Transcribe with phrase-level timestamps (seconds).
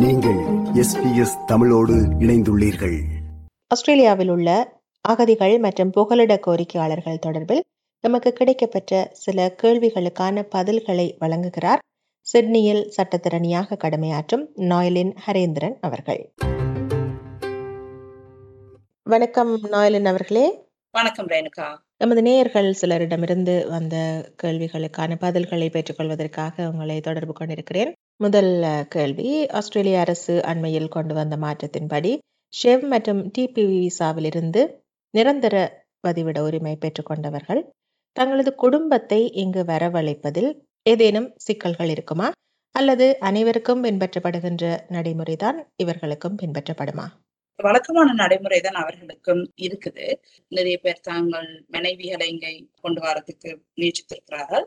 [0.00, 0.38] நீங்கள்
[0.84, 2.98] எஸ்பிஎஸ் தமிழோடு இணைந்துள்ளீர்கள்.
[3.66, 7.60] ஆஸ்திரேலியாவில் உள்ள அகதிகள் மற்றும் புகலிட கோரிக்கையாளர்கள் தொடர்பில்
[8.00, 11.78] நமக்கு கிடைக்கப்பெற்ற சில கேள்விகளுக்கான பதில்களை வழங்குகிறார்
[12.20, 16.34] சிட்னியில் சட்டத்திறனியாக கடமையாற்றும் நாயலின் ஹரேந்திரன் அவர்கள்.
[19.02, 20.68] வணக்கம் நாயலின் அவர்களே.
[20.90, 21.76] வணக்கம் ரேணுகா.
[21.98, 27.94] நமது நேயர்கள் சிலரிடமிருந்து வந்த கேள்விகளுக்கான பதில்களை பெற்றுக்கொள்வதற்காக உங்களை தொடர்பு கொண்டிருக்கிறேன்.
[28.20, 28.50] முதல்
[28.94, 29.28] கேள்வி.
[29.58, 32.10] ஆஸ்திரேலிய அரசு அண்மையில் கொண்டு வந்த மாற்றத்தின்படி
[32.52, 34.62] ஷெவ் மற்றும் டிபி விசாவிலிருந்து
[35.14, 35.54] நிரந்தர
[36.06, 37.60] பதிவிட உரிமை பெற்றுக்கொண்டவர்கள்
[38.16, 40.50] தங்களது குடும்பத்தை இங்கு வரவழைப்பதில்
[40.86, 42.28] ஏதேனும் சிக்கல்கள் இருக்குமா?
[42.74, 44.64] அல்லது அனைவருக்கும் பின்பற்றப்படுகின்ற
[44.96, 47.06] நடைமுறைதான் இவர்களுக்கும் பின்பற்றப்படுமா?
[47.58, 50.06] வழக்கமான நடைமுறை தான் அவர்களுக்கும் இருக்குது.
[50.52, 54.66] நிறைய பேர் தாங்கள் மனைவிகளை இங்கே கொண்டு வரதுக்கு முயற்சித்திருக்கிறார்கள்.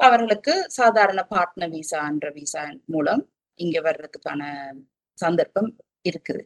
[0.00, 2.62] அவர்களுக்கு சாதாரண பார்ட்னர் விசா என்ற விசா
[2.94, 3.22] மூலம்
[3.60, 4.42] இங்க வர்றதுக்கான
[5.18, 5.70] சந்தர்ப்பம்
[6.10, 6.42] இருக்குது.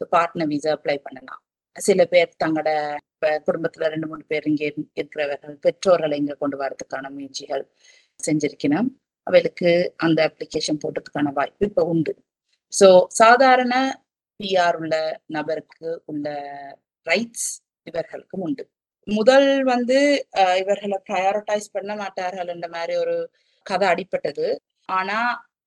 [0.00, 1.40] ஸோ பார்ட்னர் விசா அப்ளை பண்ணலாம்.
[1.76, 2.70] சில பேர் தங்களோட
[3.12, 4.68] இப்ப குடும்பத்துல ரெண்டு மூணு பேர் இங்கே
[5.00, 7.64] இருக்கிறவர்கள் பெற்றோர்களை இங்க கொண்டு வரதுக்கான முயற்சிகள்
[8.20, 8.88] செஞ்சிருக்கணும்
[9.26, 9.70] அவளுக்கு
[10.06, 12.12] அந்த அப்ளிகேஷன் போட்டதுக்கான வாய்ப்பு இப்போ உண்டு.
[12.72, 12.88] ஸோ
[13.20, 13.74] சாதாரண
[14.40, 14.94] பிஆர் உள்ள
[15.36, 16.26] நபருக்கு உள்ள
[17.06, 17.48] ரைட்ஸ்
[17.86, 18.64] இவர்களுக்கும் உண்டு.
[19.08, 19.98] முதல் வந்து
[20.62, 23.14] இவர்களை ப்ரையாரிட்டைஸ் பண்ண மாட்டார்கள் என்ற மாதிரி ஒரு
[23.66, 24.46] கதை அடிப்பட்டது
[24.88, 25.18] ஆனா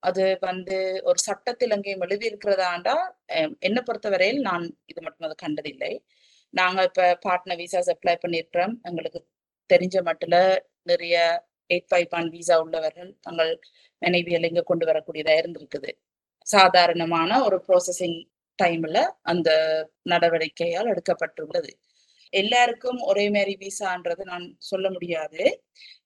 [0.08, 0.76] அது வந்து
[1.08, 2.94] ஒரு சட்டத்தில் அங்கேயும் எழுதியிருக்கிறதாண்டா
[3.66, 5.92] என்னை பொறுத்தவரையில் நான் இது மட்டும் அது கண்டதில்லை.
[6.54, 8.74] நாங்க இப்ப பார்ட்னர் விசாஸ் அப்ளை பண்ணியிருக்கிறோம்.
[8.88, 9.20] எங்களுக்கு
[9.70, 10.34] தெரிஞ்ச மட்டும்
[10.90, 11.16] நிறைய
[11.70, 13.52] எயிட் ஃபைவ் பாயிண்ட் விசா உள்ளவர்கள் தங்கள்
[14.02, 15.90] மனைவியல் இங்க கொண்டு வரக்கூடியதா இருந்திருக்குது.
[16.46, 18.18] சாதாரணமான ஒரு ப்ராசஸிங்
[18.58, 18.98] டைம்ல
[19.32, 19.50] அந்த
[20.12, 21.70] நடவடிக்கையால் எடுக்கப்பட்டுள்ளது.
[22.32, 25.42] எல்லாருக்கும் ஒரே மாதிரி விசான்றது நான் சொல்ல முடியாது.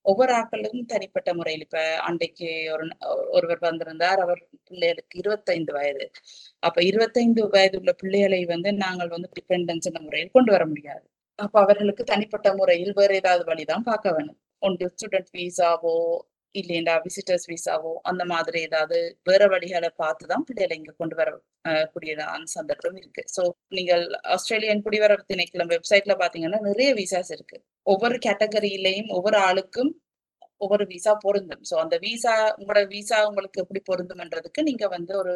[0.02, 2.84] ஒவ்வொரு ஆக்களுக்கும் தனிப்பட்ட முறையில் இப்ப அன்றைக்கு ஒரு
[3.30, 4.20] ஒருவர் வந்திருந்தார்.
[4.20, 6.06] அவர் பிள்ளைகளுக்கு இருபத்தைந்து வயது.
[6.58, 11.04] அப்ப இருபத்தைந்து வயது உள்ள பிள்ளைகளை வந்து நாங்கள் வந்து டிபெண்டன்ஸ் முறையில் கொண்டு வர முடியாது.
[11.38, 15.96] அப்ப அவர்களுக்கு தனிப்பட்ட முறையில் வேற ஏதாவது வழிதான் பார்க்க வேணும் ஒன்று ஸ்டூடெண்ட் விசாவோ
[16.60, 21.30] இல்லைண்டா விசிட்டர்ஸ் விசாவோ அந்த மாதிரி ஏதாவது வேற வழிகளை பார்த்து தான் பிள்ளைகளை இங்க கொண்டு வர
[21.92, 23.22] கூடியதான் சந்தர்ப்பம் இருக்கு.
[23.34, 23.42] ஸோ
[23.78, 27.58] நீங்கள் ஆஸ்திரேலியன் குடிவரவு திணைக்களம் வெப்சைட்ல பாத்தீங்கன்னா நிறைய விசாஸ் இருக்கு.
[27.86, 29.92] ஒவ்வொரு கேட்டகரியிலையும் ஒவ்வொரு ஆளுக்கும்
[30.64, 31.64] ஒவ்வொரு விசா பொருந்தும்.
[31.70, 35.34] ஸோ அந்த விசா உங்களோட விசா உங்களுக்கு எப்படி பொருந்தும்ன்றதுக்கு நீங்க வந்து ஒரு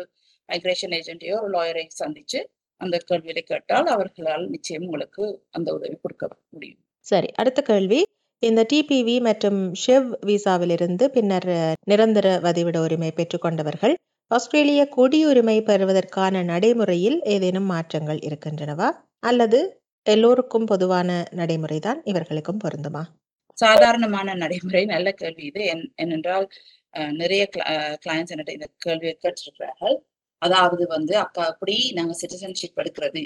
[0.49, 2.41] மைக்ரேஷன் ஏஜென்ட்டையோ ஒரு லாயரை சந்திச்சு
[2.81, 5.25] அந்த கேள்வியை கேட்டால் அவர்களால் நிச்சயம் உங்களுக்கு
[5.57, 6.81] அந்த உதவி கொடுக்க முடியும்.
[7.07, 8.01] சரி அடுத்த கேள்வி.
[8.43, 11.47] இந்த டிபிவி மற்றும் ஷெவ் விசாவிலிருந்து பின்னர்
[11.85, 13.95] நிரந்தர வதிவிட உரிமை பெற்றுக்கொண்டவர்கள்
[14.31, 18.89] ஆஸ்திரேலிய குடியுரிமை பெறுவதற்கான நடைமுறையில் ஏதேனும் மாற்றங்கள் இருக்கின்றனவா?
[19.23, 19.59] அல்லது
[20.07, 21.09] எல்லோருக்கும் பொதுவான
[21.41, 23.03] நடைமுறைதான் இவர்களுக்கும் பொருந்துமா?
[23.59, 25.63] சாதாரணமான நடைமுறை நல்ல கேள்வி இது.
[26.03, 26.47] என்னென்றால்
[27.21, 27.43] நிறைய
[28.05, 29.97] கிளையன்ஸ் என்கிட்ட இந்த கேள்வியை கேட்டிருக்கிறார்கள்.
[30.43, 33.23] அதாவது வந்து அக்கா அப்படி நாங்க சிட்டிசன்ஷிப் எடுக்கிறது.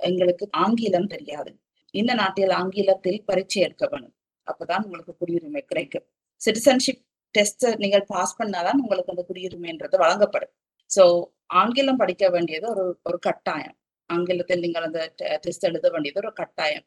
[0.00, 1.50] எங்களுக்கு ஆங்கிலம் தெரியாது.
[1.94, 4.14] இந்த நாட்டில் ஆங்கிலத்தில் பரீட்சை எடுக்க வேணும்.
[4.50, 6.06] அப்பதான் உங்களுக்கு குடியுரிமை கிடைக்கும்.
[6.40, 7.02] சிட்டிசன்ஷிப்
[7.34, 10.52] டெஸ்ட் நீங்கள் பாஸ் பண்ணாதான் உங்களுக்கு அந்த குடியுரிமைன்றது வழங்கப்படும்.
[10.90, 11.04] சோ
[11.60, 13.76] ஆங்கிலம் படிக்க வேண்டியது ஒரு ஒரு கட்டாயம்.
[14.10, 15.00] ஆங்கிலத்தில் நீங்கள் அந்த
[15.44, 16.84] டெஸ்ட் எழுத வேண்டியது ஒரு கட்டாயம்.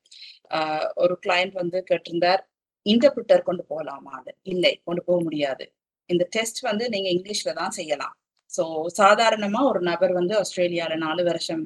[1.03, 2.41] ஒரு கிளையண்ட் வந்து கேட்டிருந்தார்
[2.85, 4.31] இன்டர்பிரிட்டர் கொண்டு போகலாமா அது?
[4.53, 5.65] இல்லை கொண்டு போக முடியாது.
[6.09, 8.15] இந்த டெஸ்ட் வந்து நீங்க இங்கிலீஷ்ல தான் செய்யலாம்.
[8.51, 8.63] சோ
[9.01, 11.63] சாதாரணமா ஒரு நபர் வந்து ஆஸ்திரேலியால நாலு வருஷம்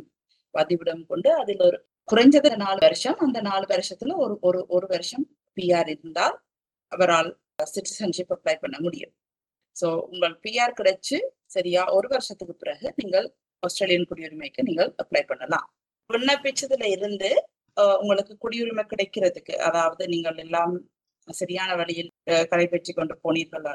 [0.53, 1.77] பதிவிடம் கொண்டு அதில் ஒரு
[2.07, 5.25] குறைஞ்சது நாலு வருஷம் அந்த நாலு வருஷத்துல ஒரு ஒரு ஒரு வருஷம்
[5.57, 6.35] பிஆர் இருந்தால்
[6.91, 7.29] அவரால்
[7.73, 9.13] சிட்டிசன்ஷிப் அப்ளை பண்ண முடியும்.
[9.75, 11.17] சோ உங்கள் பிஆர் கிடைச்சு
[11.55, 13.27] சரியா ஒரு வருஷத்துக்கு பிறகு நீங்கள்
[13.63, 15.67] ஆஸ்திரேலியன் குடியுரிமைக்கு நீங்கள் அப்ளை பண்ணலாம்.
[16.09, 17.29] விண்ணப்பிச்சதுல இருந்து
[18.01, 20.73] உங்களுக்கு குடியுரிமை கிடைக்கிறதுக்கு அதாவது நீங்கள் எல்லாம்
[21.27, 23.67] சரியான வழியில் அஹ், கடைபெற்றி கொண்டு போனீர்கள்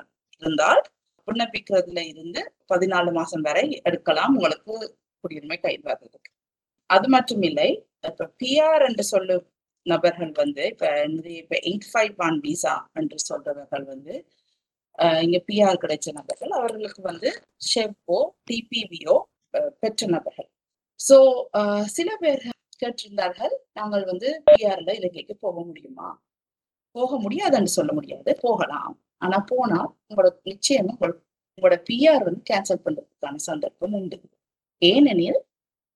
[0.43, 0.81] இருந்தால்
[1.29, 2.41] விண்ணப்பிக்கிறதுல இருந்து
[2.71, 4.75] பதினாலு மாசம் வரை எடுக்கலாம் உங்களுக்கு
[5.25, 6.31] குடியுரிமை கையில் வர்றதுக்கு.
[6.91, 7.69] அது மட்டும் இல்லை
[8.09, 9.45] இப்ப பிஆர் என்று சொல்லும்
[9.89, 14.15] நபர்கள் வந்து இப்ப நிறைய இப்ப எயிட் ஃபைவ் ஒன் விசா என்று சொல்றவர்கள் வந்து
[14.99, 17.29] அஹ், இங்க பிஆர் கிடைச்ச நபர்கள் அவர்களுக்கு வந்து
[17.69, 18.19] ஷெப்போ
[18.49, 19.17] டிபிவியோ
[19.83, 20.49] பெற்ற நபர்கள்.
[21.01, 21.17] சோ
[21.97, 22.43] சில பேர்
[22.83, 26.09] கேட்டிருந்தார்கள் நாங்கள் வந்து பிஆர்ல இலங்கைக்கு போக முடியுமா?
[26.97, 28.93] போக முடியாதுன்னு சொல்ல முடியாது போகலாம்.
[29.23, 30.95] ஆனா போனா உங்களோட நிச்சயமா
[31.59, 34.19] உங்களோட பிஆர் வந்து கேன்சல் பண்றதுக்கான சந்தர்ப்பம் உண்டு.
[34.83, 35.41] ஏனெனில்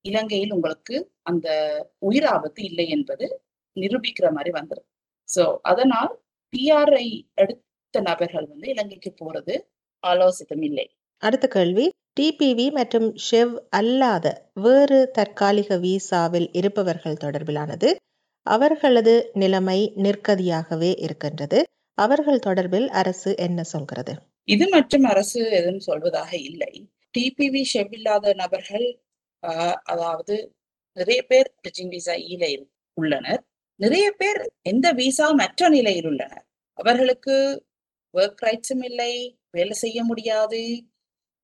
[0.04, 0.96] இலங்கையில் உங்களுக்கு
[1.30, 1.48] அந்த
[2.02, 3.26] உயிர் ஆபத்து இல்லை என்பது
[3.76, 4.88] நிரூபிக்கிற மாதிரி வந்துடும்
[5.28, 6.12] சோ அதனால்
[6.52, 7.06] பிஆர்ஐ
[7.42, 9.54] எடுத்த நபர்கள் வந்து இலங்கைக்கு போறது
[10.02, 10.86] ஆலோசித்தம் இல்லை.
[11.22, 11.86] அடுத்த கேள்வி
[12.18, 14.26] டிபிவி மற்றும் ஷெவ் அல்லாத
[14.64, 17.90] வேறு தற்காலிக விசாவில் இருப்பவர்கள் தொடர்பிலானது
[18.46, 21.58] அவர்களது நிலைமை நிற்கதியாகவே இருக்கின்றது.
[21.98, 24.12] அவர்கள் தொடர்பில் அரசு என்ன சொல்கிறது?
[24.48, 26.72] இது மற்றும் அரசு எதுவும் சொல்வதாக இல்லை.
[27.14, 28.86] டிபிவி ஷெவ் இல்லாத நபர்கள்
[29.92, 30.34] அதாவது
[30.96, 31.48] நிறைய பேர்
[31.94, 32.44] விசா ஈல
[32.96, 33.42] உள்ளனர்.
[33.82, 36.44] நிறைய பேர் எந்த விசா மற்ற நிலையில் உள்ளனர்.
[36.74, 37.64] அவர்களுக்கு
[38.14, 40.86] ஒர்க் ரைட்ஸும் இல்லை வேலை செய்ய முடியாது.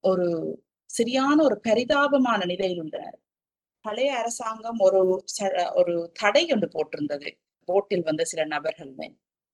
[0.01, 3.19] ஒரு சரியான ஒரு பரிதாபமான நிலையில் உள்ளனர்.
[3.81, 5.23] பழைய அரசாங்கம் ஒரு
[5.75, 7.39] ஒரு தடை ஒன்று போட்டிருந்தது.
[7.65, 8.93] போட்டில் வந்த சில நபர்கள்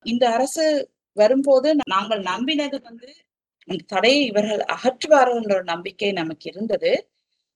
[0.02, 3.14] இந்த அரசு வரும்போது நாங்கள் நம்பினது வந்து
[3.69, 6.92] அந்த தடையை இவர்கள் அகற்றுவார்கள் என்ற நம்பிக்கை நமக்கு இருந்தது.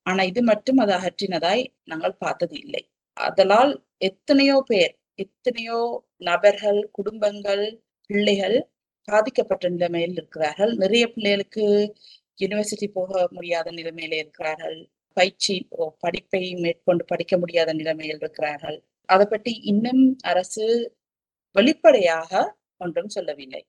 [0.02, 2.90] ஆனா இது மட்டும் அதை அகற்றினதாய் நாங்கள் பார்த்தது இல்லை.
[3.12, 5.78] அதனால் எத்தனையோ பேர் எத்தனையோ
[6.28, 7.64] நபர்கள் குடும்பங்கள்
[8.10, 8.56] பிள்ளைகள்
[9.08, 10.72] பாதிக்கப்பட்ட நிலைமையில் இருக்கிறார்கள்.
[10.82, 11.64] நிறைய பிள்ளைகளுக்கு
[12.38, 14.78] யூனிவர்சிட்டி போக முடியாத நிலைமையில இருக்கிறார்கள்.
[15.16, 15.54] பயிற்சி
[16.04, 18.78] படிப்பை மேற்கொண்டு படிக்க முடியாத நிலைமையில் இருக்கிறார்கள்.
[19.08, 20.66] அதை பற்றி இன்னும் அரசு
[21.56, 22.32] வெளிப்படையாக
[22.84, 23.62] ஒன்றும் சொல்லவில்லை.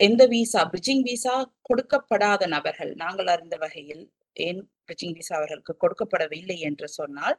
[0.00, 1.34] எந்த விசா பிரிட்ஜிங் விசா
[1.68, 4.04] கொடுக்கப்படாத நபர்கள் நாங்கள் அறிந்த வகையில்
[4.46, 7.36] ஏன் பிரிட்ஜிங் விசா அவர்களுக்கு கொடுக்கப்படவில்லை என்று சொன்னால்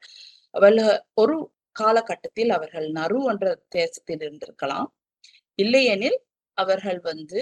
[0.56, 0.80] அவள்
[1.21, 1.35] ஒரு
[1.79, 3.45] காலகட்டத்தில் அவர்கள் நரு என்ற
[3.77, 4.87] தேசத்தில் இருந்திருக்கலாம்.
[5.59, 6.19] இல்லையெனில்
[6.57, 7.39] அவர்கள் வந்து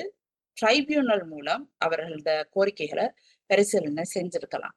[0.57, 3.06] ட்ரைபியூனல் மூலம் அவர்களோட கோரிக்கைகளை
[3.50, 4.75] பரிசீலனை செஞ்சிருக்கலாம்.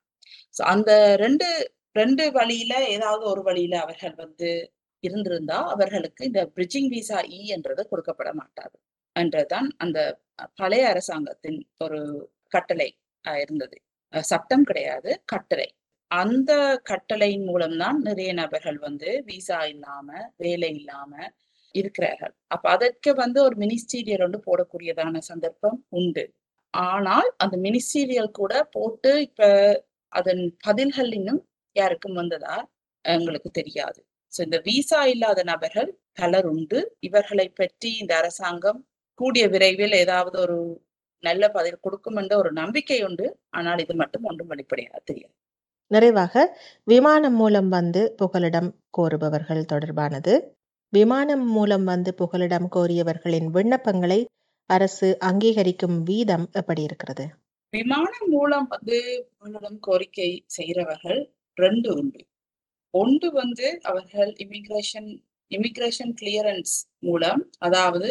[0.54, 0.90] ஸோ அந்த
[1.24, 1.48] ரெண்டு
[1.96, 4.50] ரெண்டு வழியில ஏதாவது ஒரு வழியில அவர்கள் வந்து
[5.04, 8.76] இருந்திருந்தா அவர்களுக்கு இந்த பிரிட்ஜிங் விசா இ என்றது கொடுக்கப்பட மாட்டாது.
[9.16, 9.98] என்றுதான் அந்த
[10.60, 12.00] பழைய அரசாங்கத்தின் ஒரு
[12.52, 12.88] கட்டளை
[13.24, 13.76] இருந்தது.
[14.12, 15.68] சட்டம் கிடையாது கட்டளை.
[16.10, 16.52] அந்த
[16.90, 21.12] கட்டளையின் மூலம்தான் நிறைய நபர்கள் வந்து விசா இல்லாம வேலை இல்லாம
[21.74, 22.32] இருக்கிறார்கள்.
[22.54, 26.24] அப்ப அதற்கு வந்து ஒரு மினிஸ்டீரியல் வந்து போடக்கூடியதான சந்தர்ப்பம் உண்டு.
[26.74, 29.48] ஆனால் அந்த மினிஸ்டீரியல் கூட போட்டு இப்ப
[30.12, 31.40] அதன் பதில்கள் இன்னும்
[31.76, 32.56] யாருக்கும் வந்ததா
[33.04, 34.00] எங்களுக்கு தெரியாது.
[34.32, 35.90] சோ இந்த விசா இல்லாத நபர்கள்
[36.20, 36.78] பலர் உண்டு.
[37.08, 38.80] இவர்களை பற்றி இந்த அரசாங்கம்
[39.18, 40.58] கூடிய விரைவில் ஏதாவது ஒரு
[41.24, 43.26] நல்ல பதில் கொடுக்கும் என்ற ஒரு நம்பிக்கை உண்டு.
[43.58, 45.34] ஆனால் இது மட்டும் ஒன்றும் வெளிப்படையாக தெரியாது.
[45.90, 46.34] நிறைவாக
[46.84, 50.34] விமானம் மூலம் வந்து புகலிடம் கோருபவர்கள் தொடர்பானது.
[50.92, 54.20] விமானம் மூலம் வந்து புகலிடம் கோரியவர்களின் விண்ணப்பங்களை
[54.70, 57.24] அரசு அங்கீகரிக்கும் வீதம் எப்படி இருக்கிறது?
[57.72, 58.98] விமானம் மூலம் வந்து
[59.38, 61.20] புகலிடம் கோரிக்கை செய்கிறவர்கள்
[61.58, 62.20] ரெண்டு உண்டு.
[62.94, 65.10] ஒன்று வந்து அவர்கள் இமிகிரேஷன்
[65.50, 68.08] இமிகிரேஷன் கிளியரன்ஸ் மூலம் அதாவது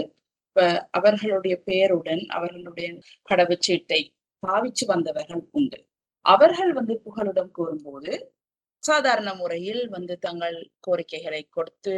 [0.92, 2.88] அவர்களுடைய பெயருடன் அவர்களுடைய
[3.30, 4.02] கடவுச்சீட்டை
[4.44, 5.80] பாவிச்சு வந்தவர்கள் உண்டு.
[6.26, 8.12] அவர்கள் வந்து புகலிடம் கூறும்போது
[8.84, 11.96] சாதாரண முறையில் வந்து தங்கள் கோரிக்கைகளை கொடுத்து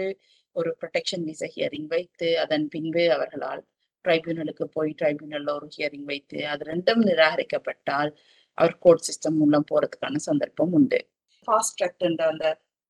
[0.55, 3.61] ஒரு ப்ரொடெக்ஷன் விசா ஹியரிங் வைத்து அதன் பின்பு அவர்களால்
[4.05, 8.11] ட்ரைபியூனலுக்கு போய் ட்ரைபியூனல்ல ஒரு ஹியரிங் வைத்து அது ரெண்டும் நிராகரிக்கப்பட்டால்
[8.57, 10.99] அவர் கோர்ட் சிஸ்டம் மூலம் போறதுக்கான சந்தர்ப்பம் உண்டு.
[11.47, 12.45] ஃபாஸ்ட் ட்ராக் என்ற அந்த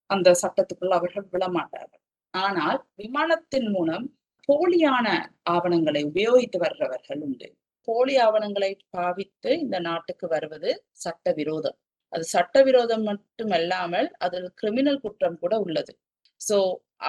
[0.10, 2.02] அந்த சட்டத்துக்குள் அவர்கள் விழமாட்டார்கள்.
[2.34, 4.06] ஆனால் விமானத்தின் மூலம்
[4.50, 5.08] போலியான
[5.50, 7.48] ஆவணங்களை உபயோகித்து வர்றவர்கள் உண்டு.
[7.88, 10.72] போலி ஆவணங்களை பாவித்து இந்த நாட்டுக்கு வருவது
[11.04, 11.78] சட்ட விரோதம்
[12.14, 15.94] அது சட்ட விரோதம் மட்டுமல்லாமல் அதில் கிரிமினல் குற்றம் கூட உள்ளது.
[16.42, 16.58] சோ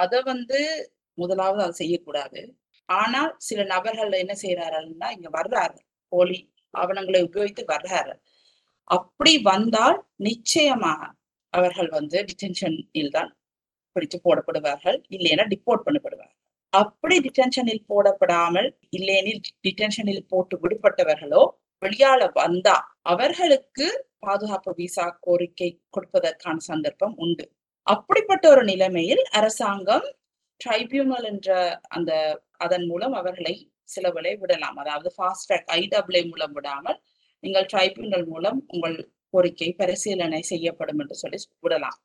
[0.03, 0.59] அதை வந்து
[1.19, 2.41] முதலாவது அதை செய்யக்கூடாது.
[2.89, 5.79] ஆனால் சில நபர்கள் என்ன செய்யறாருன்னா இங்க வர்றாரு
[6.13, 6.39] போலி
[6.75, 8.15] ஆவணங்களை உபயோகித்து வர்றாரு
[8.91, 9.99] அப்படி வந்தால்
[10.29, 11.11] நிச்சயமாக
[11.53, 13.31] அவர்கள் வந்து டிடென்ஷனில் தான்
[13.97, 14.99] பிடித்து போடப்படுவார்கள்.
[15.17, 16.39] இல்லைன்னா டிப்போர்ட் பண்ணப்படுவார்கள்.
[16.73, 21.43] அப்படி டிடென்ஷனில் போடப்படாமல் இல்லையெனில் டிடென்ஷனில் போட்டு விடுபட்டவர்களோ
[21.83, 22.77] வெளியால வந்தா
[23.13, 23.87] அவர்களுக்கு
[24.27, 27.45] பாதுகாப்பு விசா கோரிக்கை கொடுப்பதற்கான சந்தர்ப்பம் உண்டு.
[27.87, 30.07] அப்படிப்பட்ட ஒரு நிலைமையில் அரசாங்கம்
[30.61, 31.49] ட்ரைபியூனல் என்ற
[31.89, 32.13] அந்த
[32.57, 33.55] அதன் மூலம் அவர்களை
[33.95, 34.77] சிலவலை விடலாம்.
[34.83, 36.99] அதாவது ஃபாஸ்ட் ட்ராக் ஐடபிள்யூ மூலம் விடாமல்
[37.43, 38.97] நீங்கள் ட்ரைபியூனல் மூலம் உங்கள்
[39.35, 41.99] கோரிக்கை பரிசீலனை செய்யப்படும் என்று சொல்லி விடலாம்.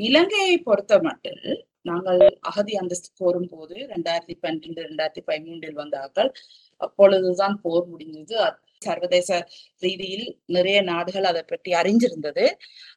[0.00, 1.46] இலங்கையை பொறுத்த மட்டில்
[1.84, 6.30] நாங்கள் அகதி அந்தஸ்து கோரும் போது ரெண்டாயிரத்தி பன்னிரெண்டு ரெண்டாயிரத்தி பதிமூன்றில் வந்தார்கள்
[6.80, 8.36] அப்பொழுதுதான் போர் முடிஞ்சது
[8.82, 9.30] சர்வதேச
[9.82, 12.44] ரீதியில் நிறைய நாடுகள் அதை பற்றி அறிஞ்சிருந்தது.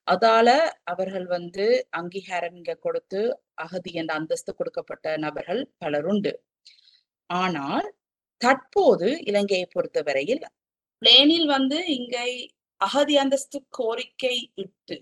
[0.07, 0.47] அதால
[0.83, 3.21] அவர்கள் வந்து அங்கீகாரம் இங்க கொடுத்து
[3.57, 6.33] அகதி என்ற அந்தஸ்து கொடுக்கப்பட்ட நபர்கள் பலருண்டு
[7.29, 7.87] ஆனால்
[8.41, 10.43] தற்போது இலங்கையை பொறுத்தவரையில்
[11.01, 12.25] பிளேனில் வந்து இங்கே
[12.81, 14.97] அகதி அந்தஸ்து கோரிக்கை இட்டு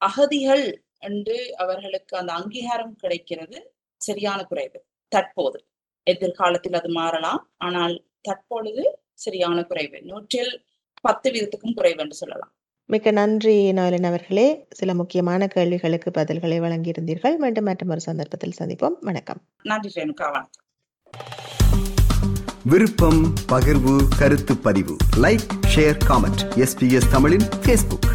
[0.00, 0.66] அகதிகள்
[1.04, 4.84] என்று அவர்களுக்கு அந்த அங்கீகாரம் கிடைக்கிறது சரியான குறைவு.
[5.08, 5.66] தற்போது.
[6.02, 7.50] எதிர்காலத்தில் அது மாறலாம்.
[7.56, 9.96] ஆனால் தற்பொழுது சரியான குறைவு.
[9.96, 10.64] நூற்றில்
[11.00, 12.52] பத்து வீதத்துக்கும் குறைவு என்று சொல்லலாம்.
[12.86, 14.66] மிக்க நன்றி நோயலன் அவர்களே.
[14.70, 17.36] சில முக்கியமான கேள்விகளுக்கு பதில்களை வழங்கியிருந்தீர்கள்.
[17.36, 18.92] மீண்டும் மற்றும் ஒரு சந்தர்ப்பத்தில் சந்திப்போம்.
[19.00, 19.40] வணக்கம்.
[19.62, 20.32] நன்றி ரேணுகா.
[20.32, 20.50] வணக்கம்.
[22.64, 24.96] விருப்பம் பகிர்வு கருத்து பதிவு.
[25.16, 26.42] Like share comment.
[26.56, 28.08] எஸ்பிஎஸ் தமிழின் ஃபேஸ்புக்